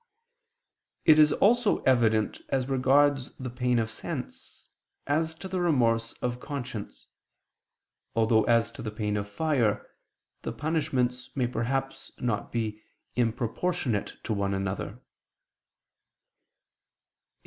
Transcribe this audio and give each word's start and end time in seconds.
It 1.05 1.19
is 1.19 1.31
also 1.31 1.83
evident 1.83 2.41
as 2.49 2.67
regards 2.67 3.35
the 3.35 3.51
pain 3.51 3.77
of 3.77 3.91
sense, 3.91 4.67
as 5.05 5.35
to 5.35 5.47
the 5.47 5.61
remorse 5.61 6.13
of 6.23 6.39
conscience; 6.39 7.05
although 8.15 8.43
as 8.45 8.71
to 8.71 8.81
the 8.81 8.89
pain 8.89 9.15
of 9.15 9.29
fire, 9.29 9.85
the 10.41 10.53
punishments 10.53 11.29
may 11.37 11.45
perhaps 11.45 12.11
not 12.17 12.51
be 12.51 12.81
improportionate 13.15 14.15
to 14.23 14.33
one 14.33 14.55
another. 14.55 14.99